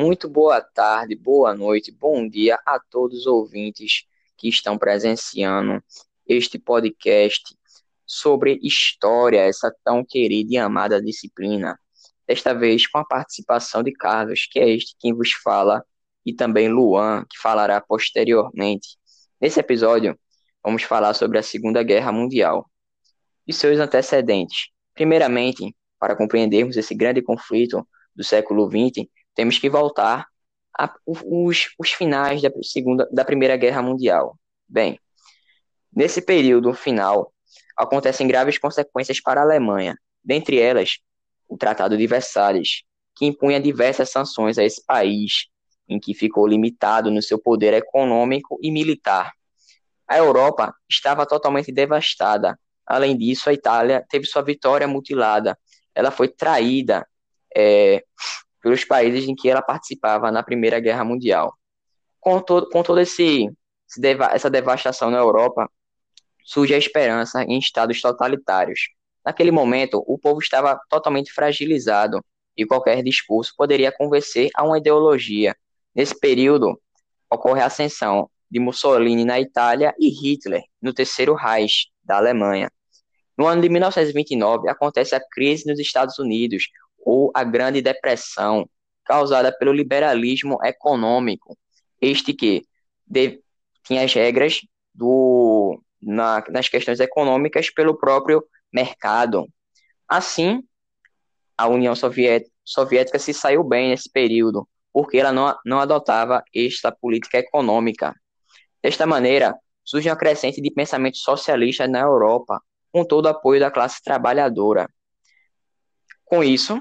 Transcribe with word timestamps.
Muito 0.00 0.30
boa 0.30 0.62
tarde, 0.62 1.14
boa 1.14 1.54
noite, 1.54 1.92
bom 1.92 2.26
dia 2.26 2.58
a 2.64 2.80
todos 2.80 3.18
os 3.18 3.26
ouvintes 3.26 4.06
que 4.34 4.48
estão 4.48 4.78
presenciando 4.78 5.84
este 6.26 6.58
podcast 6.58 7.54
sobre 8.06 8.58
história, 8.62 9.40
essa 9.42 9.70
tão 9.84 10.02
querida 10.02 10.54
e 10.54 10.56
amada 10.56 11.02
disciplina. 11.02 11.78
Desta 12.26 12.54
vez 12.54 12.86
com 12.86 12.96
a 12.96 13.04
participação 13.04 13.82
de 13.82 13.92
Carlos, 13.92 14.46
que 14.50 14.58
é 14.58 14.70
este 14.70 14.96
quem 14.98 15.12
vos 15.12 15.32
fala, 15.32 15.84
e 16.24 16.32
também 16.32 16.70
Luan, 16.70 17.26
que 17.28 17.38
falará 17.38 17.78
posteriormente. 17.78 18.96
Nesse 19.38 19.60
episódio, 19.60 20.18
vamos 20.64 20.82
falar 20.82 21.12
sobre 21.12 21.36
a 21.36 21.42
Segunda 21.42 21.82
Guerra 21.82 22.10
Mundial 22.10 22.64
e 23.46 23.52
seus 23.52 23.78
antecedentes. 23.78 24.70
Primeiramente, 24.94 25.76
para 25.98 26.16
compreendermos 26.16 26.78
esse 26.78 26.94
grande 26.94 27.20
conflito 27.20 27.86
do 28.16 28.24
século 28.24 28.66
XX, 28.66 29.06
temos 29.34 29.58
que 29.58 29.68
voltar 29.68 30.26
aos 30.74 31.68
os 31.78 31.92
finais 31.92 32.40
da, 32.40 32.50
segunda, 32.62 33.08
da 33.12 33.24
Primeira 33.24 33.56
Guerra 33.56 33.82
Mundial. 33.82 34.38
Bem, 34.68 34.98
nesse 35.94 36.22
período 36.22 36.72
final, 36.72 37.32
acontecem 37.76 38.26
graves 38.26 38.58
consequências 38.58 39.20
para 39.20 39.40
a 39.40 39.44
Alemanha, 39.44 39.96
dentre 40.22 40.58
elas 40.58 40.98
o 41.48 41.56
Tratado 41.56 41.96
de 41.96 42.06
Versalhes, 42.06 42.82
que 43.16 43.26
impunha 43.26 43.60
diversas 43.60 44.10
sanções 44.10 44.56
a 44.56 44.64
esse 44.64 44.84
país, 44.84 45.46
em 45.88 45.98
que 45.98 46.14
ficou 46.14 46.46
limitado 46.46 47.10
no 47.10 47.20
seu 47.20 47.38
poder 47.38 47.74
econômico 47.74 48.58
e 48.62 48.70
militar. 48.70 49.32
A 50.06 50.16
Europa 50.16 50.72
estava 50.88 51.26
totalmente 51.26 51.72
devastada. 51.72 52.58
Além 52.86 53.16
disso, 53.16 53.50
a 53.50 53.52
Itália 53.52 54.04
teve 54.08 54.26
sua 54.26 54.42
vitória 54.42 54.86
mutilada. 54.86 55.58
Ela 55.94 56.10
foi 56.10 56.28
traída 56.28 57.06
é, 57.56 58.04
pelos 58.62 58.84
países 58.84 59.28
em 59.28 59.34
que 59.34 59.48
ela 59.48 59.62
participava 59.62 60.30
na 60.30 60.42
Primeira 60.42 60.80
Guerra 60.80 61.04
Mundial. 61.04 61.54
Com, 62.20 62.40
todo, 62.40 62.68
com 62.68 62.98
esse, 62.98 63.50
essa 64.32 64.50
devastação 64.50 65.10
na 65.10 65.18
Europa, 65.18 65.70
surge 66.44 66.74
a 66.74 66.78
esperança 66.78 67.42
em 67.44 67.58
estados 67.58 68.00
totalitários. 68.00 68.90
Naquele 69.24 69.50
momento, 69.50 70.02
o 70.06 70.18
povo 70.18 70.40
estava 70.40 70.78
totalmente 70.88 71.32
fragilizado 71.32 72.24
e 72.56 72.66
qualquer 72.66 73.02
discurso 73.02 73.54
poderia 73.56 73.92
convencer 73.92 74.50
a 74.54 74.64
uma 74.64 74.78
ideologia. 74.78 75.54
Nesse 75.94 76.18
período, 76.18 76.80
ocorre 77.30 77.60
a 77.60 77.66
ascensão 77.66 78.30
de 78.50 78.58
Mussolini 78.58 79.24
na 79.24 79.40
Itália 79.40 79.94
e 79.98 80.08
Hitler 80.08 80.62
no 80.82 80.92
Terceiro 80.92 81.34
Reich 81.34 81.88
da 82.02 82.16
Alemanha. 82.16 82.70
No 83.38 83.46
ano 83.46 83.62
de 83.62 83.68
1929, 83.68 84.68
acontece 84.68 85.14
a 85.14 85.20
crise 85.20 85.66
nos 85.66 85.78
Estados 85.78 86.18
Unidos, 86.18 86.64
ou 87.04 87.30
a 87.34 87.44
Grande 87.44 87.82
Depressão, 87.82 88.68
causada 89.04 89.52
pelo 89.56 89.72
liberalismo 89.72 90.58
econômico, 90.64 91.56
este 92.00 92.32
que 92.32 92.64
de, 93.06 93.40
tinha 93.84 94.04
as 94.04 94.14
regras 94.14 94.60
do, 94.94 95.82
na, 96.00 96.44
nas 96.48 96.68
questões 96.68 97.00
econômicas 97.00 97.70
pelo 97.70 97.98
próprio 97.98 98.44
mercado. 98.72 99.46
Assim, 100.08 100.62
a 101.56 101.66
União 101.66 101.94
Soviética, 101.94 102.50
Soviética 102.64 103.18
se 103.18 103.34
saiu 103.34 103.64
bem 103.64 103.90
nesse 103.90 104.08
período, 104.08 104.68
porque 104.92 105.18
ela 105.18 105.32
não, 105.32 105.54
não 105.64 105.80
adotava 105.80 106.42
esta 106.54 106.92
política 106.92 107.38
econômica. 107.38 108.14
Desta 108.82 109.06
maneira, 109.06 109.56
surge 109.84 110.08
uma 110.08 110.16
crescente 110.16 110.60
de 110.60 110.70
pensamento 110.70 111.18
socialista 111.18 111.88
na 111.88 112.00
Europa, 112.00 112.60
com 112.92 113.04
todo 113.04 113.26
o 113.26 113.28
apoio 113.28 113.60
da 113.60 113.70
classe 113.70 114.02
trabalhadora. 114.02 114.88
Com 116.24 116.44
isso, 116.44 116.80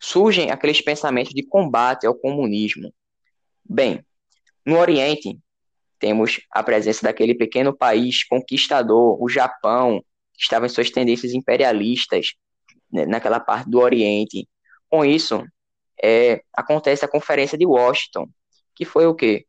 surgem 0.00 0.50
aqueles 0.50 0.80
pensamentos 0.80 1.32
de 1.32 1.42
combate 1.42 2.06
ao 2.06 2.14
comunismo. 2.14 2.92
Bem, 3.64 4.04
no 4.64 4.78
Oriente, 4.78 5.38
temos 5.98 6.40
a 6.50 6.62
presença 6.62 7.02
daquele 7.02 7.34
pequeno 7.34 7.76
país 7.76 8.24
conquistador, 8.24 9.22
o 9.22 9.28
Japão, 9.28 10.02
que 10.34 10.42
estava 10.42 10.66
em 10.66 10.68
suas 10.68 10.90
tendências 10.90 11.32
imperialistas 11.32 12.34
né, 12.92 13.06
naquela 13.06 13.40
parte 13.40 13.70
do 13.70 13.78
Oriente. 13.78 14.48
Com 14.88 15.04
isso, 15.04 15.44
é, 16.02 16.42
acontece 16.54 17.04
a 17.04 17.08
Conferência 17.08 17.56
de 17.56 17.66
Washington, 17.66 18.28
que 18.74 18.84
foi 18.84 19.06
o 19.06 19.14
quê? 19.14 19.46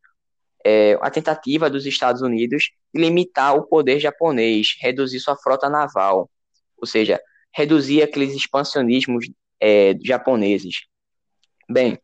É, 0.64 0.98
a 1.00 1.10
tentativa 1.10 1.70
dos 1.70 1.86
Estados 1.86 2.22
Unidos 2.22 2.70
de 2.92 3.00
limitar 3.00 3.54
o 3.54 3.66
poder 3.66 4.00
japonês, 4.00 4.76
reduzir 4.80 5.20
sua 5.20 5.36
frota 5.36 5.68
naval, 5.68 6.30
ou 6.76 6.86
seja, 6.86 7.20
reduzir 7.54 8.02
aqueles 8.02 8.34
expansionismos 8.34 9.26
é, 9.60 9.94
japoneses. 10.02 10.86
Bem, 11.68 11.98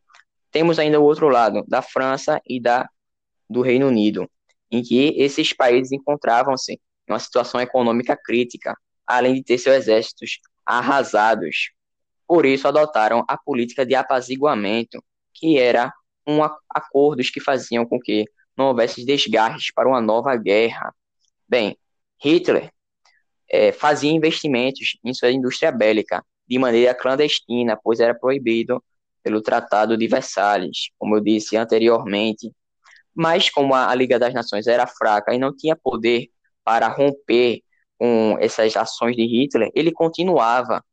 temos 0.50 0.78
ainda 0.78 1.00
o 1.00 1.04
outro 1.04 1.28
lado, 1.28 1.65
da 1.66 1.82
França 1.82 2.41
e 2.47 2.60
da, 2.60 2.88
do 3.48 3.60
Reino 3.60 3.88
Unido, 3.88 4.31
em 4.70 4.82
que 4.82 5.15
esses 5.16 5.53
países 5.53 5.92
encontravam-se 5.92 6.72
em 6.75 7.12
uma 7.12 7.19
situação 7.19 7.60
econômica 7.60 8.16
crítica, 8.16 8.76
além 9.06 9.34
de 9.34 9.42
ter 9.42 9.59
seus 9.59 9.76
exércitos 9.76 10.38
arrasados. 10.65 11.70
Por 12.26 12.47
isso, 12.47 12.66
adotaram 12.66 13.25
a 13.28 13.37
política 13.37 13.84
de 13.84 13.94
apaziguamento, 13.94 15.03
que 15.32 15.59
era 15.59 15.92
um 16.26 16.41
acordos 16.71 17.31
que 17.31 17.41
faziam 17.41 17.84
com 17.84 18.00
que 18.00 18.25
não 18.56 18.66
houvesse 18.66 19.04
desgastes 19.04 19.72
para 19.75 19.88
uma 19.88 20.00
nova 20.00 20.36
guerra. 20.36 20.94
Bem, 21.48 21.76
Hitler 22.22 22.72
é, 23.50 23.72
fazia 23.72 24.10
investimentos 24.10 24.98
em 25.04 25.12
sua 25.12 25.31
indústria 25.31 25.71
bélica, 25.71 26.25
de 26.49 26.59
maneira 26.59 26.94
clandestina, 26.94 27.78
pois 27.82 28.00
era 28.00 28.15
proibido 28.15 28.82
pelo 29.22 29.41
Tratado 29.43 29.97
de 29.97 30.06
Versalhes, 30.06 30.91
como 30.99 31.16
eu 31.16 31.21
disse 31.21 31.56
anteriormente. 31.56 32.53
Mas 33.15 33.49
como 33.50 33.75
a 33.75 33.94
Liga 33.94 34.19
das 34.19 34.34
Nações 34.34 34.66
era 34.66 34.87
fraca 34.87 35.34
e 35.34 35.38
não 35.38 35.54
tinha 35.56 35.77
poder 35.77 36.28
para 36.65 36.88
romper 36.88 37.62
com 37.99 38.37
essas 38.41 38.77
ações 38.77 39.16
de 39.16 39.25
Hitler, 39.25 39.71
ele 39.75 39.93
continuava. 39.93 40.84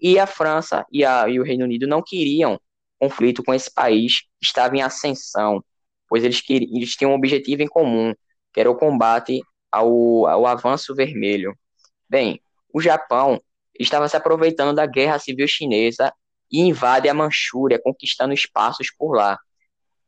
E 0.00 0.18
a 0.18 0.26
França 0.26 0.84
e, 0.90 1.04
a, 1.04 1.28
e 1.28 1.38
o 1.40 1.44
Reino 1.44 1.64
Unido 1.64 1.86
não 1.86 2.02
queriam 2.02 2.60
conflito 2.98 3.42
com 3.44 3.54
esse 3.54 3.72
país 3.72 4.22
que 4.22 4.46
estava 4.46 4.76
em 4.76 4.82
ascensão, 4.82 5.62
pois 6.08 6.24
eles, 6.24 6.40
queriam, 6.40 6.76
eles 6.76 6.96
tinham 6.96 7.12
um 7.12 7.14
objetivo 7.14 7.62
em 7.62 7.68
comum, 7.68 8.14
que 8.52 8.60
era 8.60 8.70
o 8.70 8.76
combate 8.76 9.40
ao, 9.70 10.26
ao 10.26 10.46
avanço 10.46 10.94
vermelho. 10.94 11.54
Bem, 12.08 12.40
o 12.72 12.80
Japão 12.80 13.40
estava 13.78 14.08
se 14.08 14.16
aproveitando 14.16 14.74
da 14.74 14.86
guerra 14.86 15.18
civil 15.18 15.46
chinesa 15.46 16.12
e 16.50 16.60
invade 16.60 17.08
a 17.08 17.14
Manchúria, 17.14 17.80
conquistando 17.82 18.32
espaços 18.32 18.88
por 18.96 19.14
lá. 19.14 19.38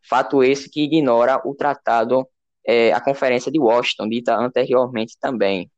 Fato 0.09 0.43
esse 0.43 0.71
que 0.71 0.83
ignora 0.83 1.41
o 1.45 1.55
tratado, 1.55 2.27
é, 2.67 2.93
a 2.93 3.01
Conferência 3.01 3.51
de 3.51 3.59
Washington, 3.59 4.09
dita 4.09 4.37
anteriormente 4.37 5.17
também. 5.21 5.71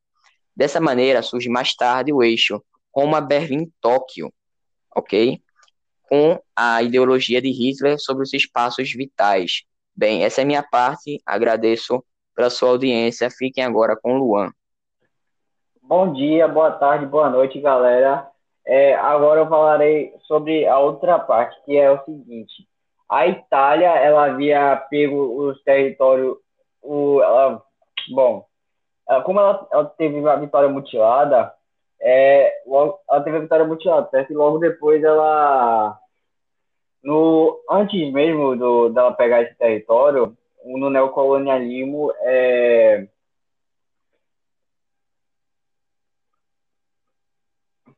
Dessa 0.55 0.81
maneira, 0.81 1.23
surge 1.23 1.49
mais 1.49 1.75
tarde 1.75 2.13
o 2.13 2.23
eixo 2.23 2.63
Roma-Berlim-Tóquio, 2.95 4.33
ok? 4.95 5.41
Com 6.03 6.41
a 6.55 6.83
ideologia 6.83 7.41
de 7.41 7.51
Hitler 7.51 7.99
sobre 7.99 8.23
os 8.23 8.33
espaços 8.33 8.93
vitais. 8.93 9.63
Bem, 9.95 10.25
essa 10.25 10.43
é 10.43 10.45
minha 10.45 10.63
parte, 10.63 11.21
agradeço 11.25 12.05
pela 12.35 12.51
sua 12.51 12.71
audiência, 12.71 13.31
fiquem 13.31 13.65
agora 13.65 13.97
com 14.01 14.19
Luan. 14.19 14.51
Bom 15.91 16.13
dia, 16.13 16.47
boa 16.47 16.71
tarde, 16.71 17.05
boa 17.05 17.29
noite, 17.29 17.61
galera. 17.61 18.25
É, 18.65 18.95
agora 18.95 19.41
eu 19.41 19.49
falarei 19.49 20.15
sobre 20.23 20.65
a 20.65 20.79
outra 20.79 21.19
parte, 21.19 21.61
que 21.65 21.77
é 21.77 21.91
o 21.91 22.05
seguinte: 22.05 22.65
a 23.09 23.27
Itália, 23.27 23.89
ela 23.97 24.27
havia 24.27 24.77
pego 24.89 25.49
os 25.49 25.61
territórios, 25.65 26.37
o, 26.81 27.21
ela, 27.21 27.61
bom, 28.15 28.47
ela, 29.09 29.23
como 29.25 29.41
ela, 29.41 29.67
ela, 29.73 29.85
teve 29.85 30.25
a 30.29 30.37
vitória 30.37 30.69
mutilada, 30.69 31.53
é, 32.01 32.53
logo, 32.69 33.01
ela 33.11 33.23
teve 33.23 33.39
a 33.39 33.41
vitória 33.41 33.67
mutilada, 33.67 34.09
certo? 34.11 34.33
E 34.33 34.37
logo 34.37 34.59
depois 34.59 35.03
ela, 35.03 35.99
no 37.03 37.61
antes 37.69 38.13
mesmo 38.13 38.55
do 38.55 38.91
dela 38.91 39.13
pegar 39.13 39.43
esse 39.43 39.57
território, 39.57 40.37
no 40.65 40.89
neocolonialismo, 40.89 42.13
é 42.21 43.09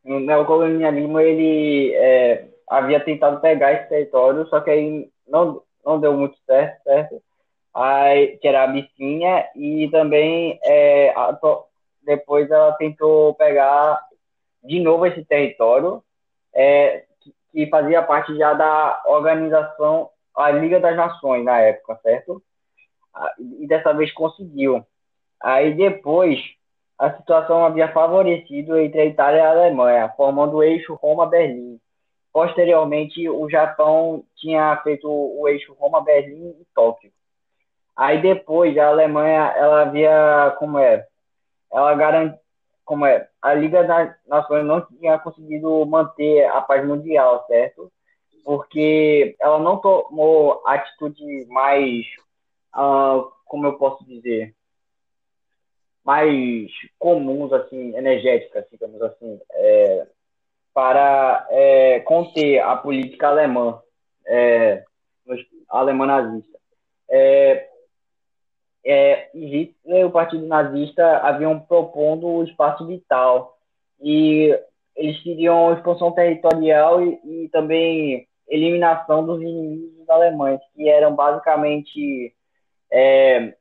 o 0.05 0.45
colonialismo 0.45 1.21
ele 1.21 1.95
é, 1.95 2.49
havia 2.69 3.01
tentado 3.01 3.41
pegar 3.41 3.73
esse 3.73 3.89
território, 3.89 4.47
só 4.49 4.61
que 4.61 4.71
aí 4.71 5.11
não, 5.27 5.63
não 5.85 6.01
deu 6.01 6.13
muito 6.15 6.37
certo, 6.47 6.83
certo? 6.83 7.23
Aí, 7.75 8.37
que 8.39 8.49
era 8.49 8.63
a 8.63 8.65
Abissínia, 8.65 9.49
e 9.57 9.89
também 9.91 10.59
é, 10.65 11.11
a, 11.11 11.39
depois 12.03 12.51
ela 12.51 12.73
tentou 12.73 13.35
pegar 13.35 14.01
de 14.63 14.81
novo 14.81 15.07
esse 15.07 15.25
território, 15.25 16.03
é, 16.55 17.05
que, 17.21 17.35
que 17.53 17.67
fazia 17.69 18.03
parte 18.03 18.37
já 18.37 18.53
da 18.53 19.03
organização, 19.07 20.11
a 20.37 20.51
Liga 20.51 20.81
das 20.81 20.97
Nações 20.97 21.45
na 21.45 21.61
época, 21.61 21.99
certo? 22.03 22.43
E 23.39 23.67
dessa 23.67 23.93
vez 23.93 24.13
conseguiu. 24.13 24.85
Aí 25.41 25.75
depois 25.75 26.39
a 27.03 27.17
situação 27.17 27.65
havia 27.65 27.93
favorecido 27.93 28.79
entre 28.79 29.01
a 29.01 29.05
Itália 29.05 29.39
e 29.39 29.41
a 29.41 29.51
Alemanha, 29.51 30.15
formando 30.17 30.59
o 30.59 30.63
eixo 30.63 30.95
Roma-Berlim. 30.95 31.81
posteriormente 32.33 33.29
o 33.29 33.51
Japão 33.51 34.25
tinha 34.37 34.77
feito 34.85 35.09
o 35.11 35.49
eixo 35.49 35.75
Roma-Berlim 35.75 36.51
e 36.61 36.67
Tóquio. 36.73 37.11
Aí 37.97 38.23
depois 38.23 38.79
a 38.79 38.87
Alemanha, 38.87 39.53
ela 39.57 39.83
havia, 39.83 40.55
como 40.61 40.79
é, 40.79 41.05
ela 41.73 41.93
garante, 41.97 42.39
como 42.85 43.05
é, 43.05 43.29
a 43.43 43.53
Liga 43.53 43.83
das 43.83 44.15
Nações 44.25 44.65
não 44.65 44.81
tinha 44.83 45.19
conseguido 45.19 45.85
manter 45.85 46.47
a 46.47 46.61
paz 46.61 46.87
mundial, 46.87 47.45
certo? 47.49 47.91
Porque 48.45 49.35
ela 49.41 49.59
não 49.59 49.77
tomou 49.79 50.63
atitude 50.65 51.47
mais, 51.49 52.07
uh, 52.77 53.29
como 53.45 53.67
eu 53.67 53.77
posso 53.77 54.05
dizer, 54.05 54.55
mais 56.05 56.71
comuns, 56.99 57.53
assim, 57.53 57.97
energéticas, 57.97 58.65
digamos 58.71 59.01
assim, 59.03 59.41
é, 59.53 60.07
para 60.75 61.47
é, 61.51 62.01
conter 62.01 62.61
a 62.61 62.77
política 62.77 63.29
alemã, 63.29 63.81
é, 64.27 64.85
alemã 65.69 66.07
nazista. 66.07 66.59
É, 67.11 67.69
é, 68.85 69.31
Hitler 69.35 70.07
o 70.07 70.11
Partido 70.11 70.47
Nazista 70.47 71.19
haviam 71.19 71.61
propondo 71.61 72.27
o 72.27 72.45
espaço 72.45 72.87
vital 72.87 73.57
e 74.01 74.59
eles 74.97 75.23
queriam 75.23 75.73
expansão 75.73 76.11
territorial 76.13 77.01
e, 77.03 77.21
e 77.25 77.49
também 77.51 78.27
eliminação 78.49 79.25
dos 79.25 79.41
inimigos 79.41 80.09
alemães, 80.11 80.61
que 80.75 80.89
eram 80.89 81.15
basicamente 81.15 82.35
é, 82.91 83.55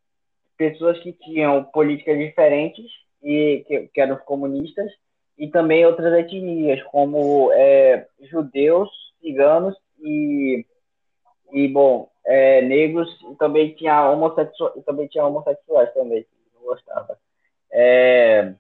pessoas 0.62 1.00
que 1.00 1.12
tinham 1.12 1.64
políticas 1.64 2.20
diferentes 2.20 2.86
e 3.24 3.66
que, 3.68 3.88
que, 3.88 4.00
eram 4.00 4.16
comunistas 4.18 4.92
e 5.36 5.48
também 5.48 5.84
outras 5.84 6.14
etnias 6.14 6.84
como 6.84 7.52
é, 7.54 8.06
judeus, 8.30 8.88
ciganos 9.20 9.76
e 10.00 10.64
e 11.52 11.68
bom 11.68 12.10
é, 12.24 12.62
negros 12.62 13.10
e 13.32 13.36
também 13.38 13.74
tinha 13.74 14.08
homossexuais 14.12 14.86
também 14.86 15.08
tinha 15.08 15.26
homossexuais 15.26 15.92
também 15.96 16.28
não 16.54 16.62
gostava. 16.62 17.18
É, 17.72 18.54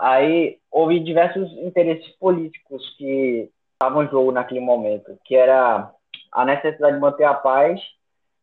aí 0.00 0.58
houve 0.70 0.98
diversos 0.98 1.52
interesses 1.58 2.08
políticos 2.16 2.88
que 2.96 3.50
estavam 3.74 4.04
em 4.04 4.08
jogo 4.08 4.32
naquele 4.32 4.60
momento 4.60 5.18
que 5.26 5.36
era 5.36 5.92
a 6.32 6.44
necessidade 6.46 6.94
de 6.94 7.00
manter 7.00 7.24
a 7.24 7.34
paz 7.34 7.78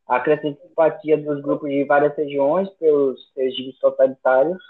a 0.07 0.19
crescente 0.19 0.61
simpatia 0.61 1.17
dos 1.17 1.41
grupos 1.41 1.69
de 1.69 1.83
várias 1.83 2.15
regiões 2.15 2.69
pelos 2.71 3.19
regimes 3.35 3.77
totalitários 3.79 4.61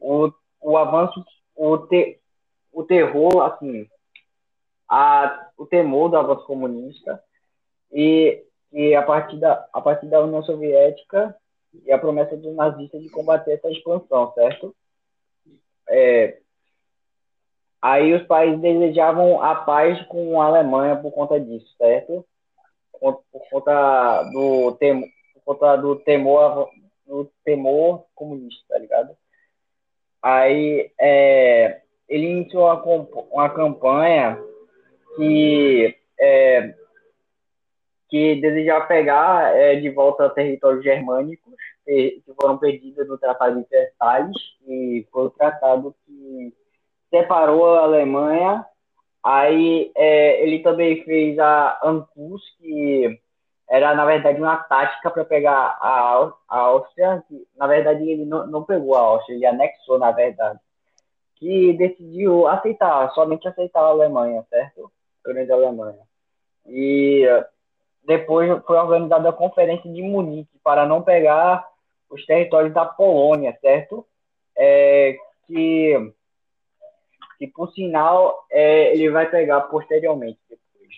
o, 0.00 0.32
o 0.60 0.76
avanço 0.76 1.24
o, 1.56 1.78
te, 1.78 2.20
o 2.72 2.84
terror 2.84 3.42
assim 3.42 3.88
a, 4.88 5.48
o 5.56 5.66
temor 5.66 6.08
do 6.08 6.16
avanço 6.16 6.44
comunista 6.46 7.22
e, 7.92 8.42
e 8.72 8.94
a, 8.94 9.02
partir 9.02 9.38
da, 9.38 9.68
a 9.72 9.80
partir 9.80 10.06
da 10.06 10.20
União 10.20 10.42
Soviética 10.42 11.36
e 11.84 11.92
a 11.92 11.98
promessa 11.98 12.36
dos 12.36 12.54
nazistas 12.54 13.00
de 13.00 13.08
combater 13.10 13.52
essa 13.52 13.70
expansão, 13.70 14.32
certo? 14.34 14.74
É, 15.88 16.38
aí 17.80 18.12
os 18.12 18.26
países 18.26 18.60
desejavam 18.60 19.40
a 19.42 19.54
paz 19.54 20.04
com 20.06 20.40
a 20.40 20.46
Alemanha 20.46 20.96
por 20.96 21.12
conta 21.12 21.38
disso, 21.38 21.72
certo? 21.76 22.24
Por, 23.00 23.22
por 23.32 23.48
conta 23.48 24.22
do 24.24 24.72
temor, 24.72 25.08
por 25.34 25.42
conta 25.44 25.76
do 25.76 25.96
temor, 25.96 26.70
do 27.06 27.30
temor 27.44 28.04
comunista, 28.14 28.62
tá 28.68 28.78
ligado? 28.78 29.16
Aí 30.22 30.92
é, 31.00 31.80
ele 32.08 32.26
iniciou 32.26 32.64
uma, 32.64 33.08
uma 33.30 33.50
campanha 33.50 34.38
que 35.16 35.96
é, 36.20 36.74
que 38.10 38.40
desejava 38.40 38.86
pegar 38.86 39.56
é, 39.56 39.76
de 39.76 39.88
volta 39.88 40.28
territórios 40.28 40.82
germânicos 40.82 41.54
que 41.86 42.22
foram 42.40 42.58
perdidos 42.58 43.08
no 43.08 43.16
Tratado 43.16 43.60
de 43.60 43.68
Versalhes, 43.68 44.36
que 44.64 45.08
foi 45.10 45.26
o 45.26 45.30
tratado 45.30 45.94
que 46.04 46.52
separou 47.08 47.74
a 47.74 47.82
Alemanha. 47.82 48.64
Aí 49.22 49.92
é, 49.94 50.42
ele 50.42 50.60
também 50.60 51.04
fez 51.04 51.38
a 51.38 51.78
ANCUS, 51.82 52.42
que 52.58 53.20
era, 53.68 53.94
na 53.94 54.04
verdade, 54.04 54.40
uma 54.40 54.56
tática 54.56 55.10
para 55.10 55.24
pegar 55.24 55.78
a, 55.80 56.32
a 56.48 56.58
Áustria. 56.58 57.22
Que, 57.28 57.46
na 57.56 57.66
verdade, 57.66 58.08
ele 58.08 58.24
não, 58.24 58.46
não 58.46 58.64
pegou 58.64 58.94
a 58.96 59.00
Áustria, 59.00 59.36
ele 59.36 59.46
anexou, 59.46 59.98
na 59.98 60.10
verdade. 60.10 60.58
Que 61.36 61.72
decidiu 61.74 62.46
aceitar, 62.46 63.10
somente 63.12 63.46
aceitar 63.46 63.80
a 63.80 63.88
Alemanha, 63.88 64.44
certo? 64.50 64.90
A 65.24 65.32
grande 65.32 65.52
Alemanha. 65.52 66.00
E 66.66 67.26
depois 68.04 68.62
foi 68.64 68.76
organizada 68.76 69.28
a 69.28 69.32
Conferência 69.32 69.90
de 69.90 70.02
Munique 70.02 70.58
para 70.64 70.86
não 70.86 71.02
pegar 71.02 71.66
os 72.10 72.24
territórios 72.26 72.74
da 72.74 72.84
Polônia, 72.84 73.56
certo? 73.60 74.04
É, 74.56 75.16
que, 75.46 76.12
que, 77.40 77.46
por 77.46 77.72
sinal, 77.72 78.44
é, 78.50 78.92
ele 78.92 79.08
vai 79.08 79.30
pegar 79.30 79.62
posteriormente 79.62 80.38
depois. 80.46 80.94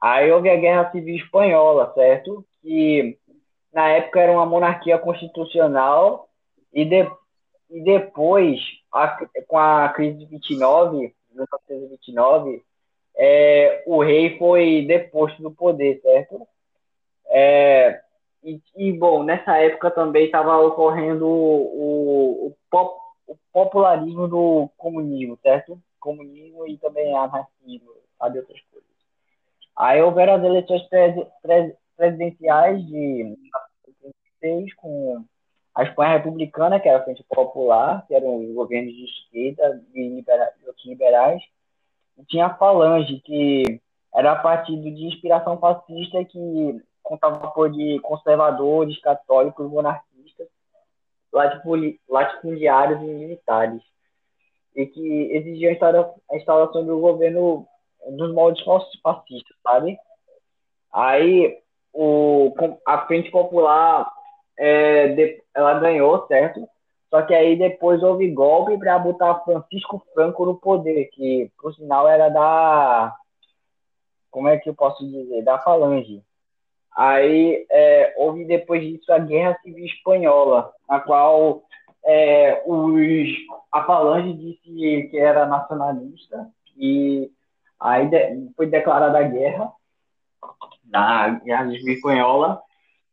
Aí 0.00 0.30
houve 0.30 0.48
a 0.48 0.54
Guerra 0.54 0.92
Civil 0.92 1.16
Espanhola, 1.16 1.92
certo? 1.94 2.46
Que 2.62 3.18
na 3.72 3.88
época 3.88 4.20
era 4.20 4.30
uma 4.30 4.46
monarquia 4.46 4.96
constitucional 4.98 6.28
e, 6.72 6.84
de, 6.84 7.10
e 7.68 7.82
depois, 7.82 8.60
a, 8.92 9.18
com 9.48 9.58
a 9.58 9.88
crise 9.88 10.18
de 10.18 10.26
29, 10.26 11.12
1929, 11.32 12.62
é, 13.16 13.82
o 13.84 14.00
rei 14.00 14.38
foi 14.38 14.84
deposto 14.86 15.42
do 15.42 15.50
poder, 15.50 16.00
certo? 16.02 16.46
É, 17.26 18.00
e, 18.44 18.60
e, 18.76 18.92
bom, 18.92 19.24
nessa 19.24 19.56
época 19.58 19.90
também 19.90 20.26
estava 20.26 20.56
ocorrendo 20.58 21.26
o, 21.26 22.46
o, 22.46 22.56
pop, 22.70 22.96
o, 23.26 23.36
popularismo 23.52 24.28
do 24.28 24.70
comunismo, 24.76 25.38
certo? 25.42 25.80
Comunismo 26.00 26.66
e 26.66 26.76
também 26.78 27.16
anarquismo, 27.16 27.90
sabe 28.18 28.38
outras 28.38 28.60
coisas. 28.70 28.88
Aí 29.76 30.00
houveram 30.02 30.34
as 30.34 30.44
eleições 30.44 30.82
pres, 30.88 31.26
pres, 31.42 31.74
presidenciais 31.96 32.84
de 32.86 32.92
1936 32.92 34.74
com 34.74 35.24
a 35.74 35.82
Espanha 35.82 36.18
republicana, 36.18 36.78
que 36.78 36.88
era 36.88 36.98
a 36.98 37.04
Frente 37.04 37.24
Popular, 37.28 38.06
que 38.06 38.14
eram 38.14 38.36
os 38.36 38.54
governos 38.54 38.94
de 38.94 39.04
esquerda 39.04 39.82
e, 39.94 40.20
e 40.20 40.66
outros 40.66 40.86
liberais, 40.86 41.42
tinha 42.28 42.46
a 42.46 42.54
Falange, 42.54 43.20
que 43.20 43.80
era 44.14 44.36
partido 44.36 44.82
de 44.82 45.06
inspiração 45.06 45.58
fascista 45.58 46.24
que 46.24 46.80
contava 47.02 47.50
com 47.50 47.68
de 47.68 47.98
conservadores, 48.00 49.00
católicos, 49.00 49.68
monarquistas, 49.68 50.13
latifundiários 52.08 53.02
e 53.02 53.06
militares, 53.06 53.82
e 54.74 54.86
que 54.86 55.32
exigiam 55.32 55.76
a 56.30 56.36
instalação 56.36 56.84
do 56.84 56.98
governo 56.98 57.66
dos 58.16 58.32
moldes 58.32 58.62
fascistas, 58.64 59.56
sabe? 59.62 59.96
Aí 60.92 61.58
o, 61.92 62.52
a 62.86 63.06
Frente 63.06 63.30
Popular 63.30 64.10
é, 64.58 65.40
ela 65.54 65.78
ganhou, 65.80 66.26
certo? 66.26 66.68
Só 67.10 67.22
que 67.22 67.34
aí 67.34 67.56
depois 67.56 68.02
houve 68.02 68.28
golpe 68.30 68.76
para 68.78 68.98
botar 68.98 69.40
Francisco 69.44 70.04
Franco 70.12 70.44
no 70.44 70.56
poder, 70.56 71.06
que 71.12 71.50
por 71.60 71.74
sinal 71.74 72.08
era 72.08 72.28
da. 72.28 73.14
Como 74.30 74.48
é 74.48 74.58
que 74.58 74.68
eu 74.68 74.74
posso 74.74 75.06
dizer? 75.06 75.42
Da 75.42 75.58
Falange. 75.60 76.22
Aí 76.96 77.66
é, 77.70 78.14
houve 78.16 78.44
depois 78.44 78.80
disso 78.82 79.12
a 79.12 79.18
Guerra 79.18 79.58
Civil 79.62 79.84
Espanhola, 79.84 80.72
na 80.88 81.00
qual 81.00 81.64
é, 82.04 82.62
os, 82.66 83.28
a 83.72 83.84
Falange 83.84 84.32
disse 84.34 85.08
que 85.10 85.18
era 85.18 85.46
nacionalista 85.46 86.48
e 86.76 87.30
aí 87.80 88.08
de, 88.08 88.50
foi 88.56 88.66
declarada 88.66 89.18
a 89.18 89.22
guerra 89.22 89.72
da 90.84 91.30
Guerra 91.30 91.70
Civil 91.70 91.94
Espanhola. 91.94 92.62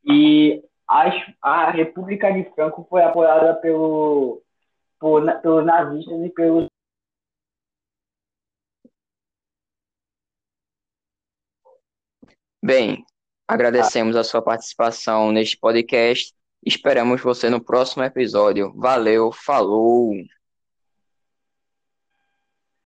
E 0.06 0.64
a, 0.88 1.10
a 1.42 1.72
República 1.72 2.32
de 2.32 2.44
Franco 2.54 2.86
foi 2.90 3.02
apoiada 3.02 3.56
pelo, 3.56 4.42
por, 5.00 5.24
pelos 5.42 5.66
nazistas 5.66 6.22
e 6.24 6.30
pelos 6.30 6.68
Bem, 12.64 13.04
agradecemos 13.52 14.16
a 14.16 14.24
sua 14.24 14.42
participação 14.42 15.30
neste 15.30 15.58
podcast. 15.58 16.34
Esperamos 16.66 17.22
você 17.22 17.50
no 17.50 17.62
próximo 17.62 18.02
episódio. 18.02 18.74
Valeu, 18.78 19.30
falou! 19.34 20.14